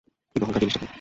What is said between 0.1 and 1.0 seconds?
কিন্তু অহংকার জিনিসটা কি?